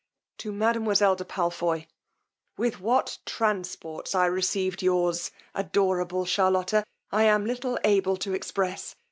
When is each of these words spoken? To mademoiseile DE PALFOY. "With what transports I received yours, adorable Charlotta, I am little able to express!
To 0.39 0.51
mademoiseile 0.51 1.15
DE 1.15 1.25
PALFOY. 1.25 1.85
"With 2.57 2.79
what 2.79 3.19
transports 3.23 4.15
I 4.15 4.25
received 4.25 4.81
yours, 4.81 5.29
adorable 5.53 6.25
Charlotta, 6.25 6.83
I 7.11 7.25
am 7.25 7.45
little 7.45 7.77
able 7.83 8.17
to 8.17 8.33
express! 8.33 8.95